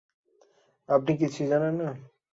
আপনি 0.89 1.11
কিছুই 1.21 1.47
জানেন 1.51 1.73
না? 1.79 1.89